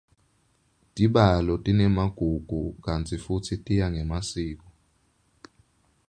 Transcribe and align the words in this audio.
Tibalo 0.93 1.53
tinemagugu 1.63 2.61
kantsi 2.85 3.15
futsi 3.23 3.53
tiya 3.65 3.85
ngemasiko. 3.91 4.67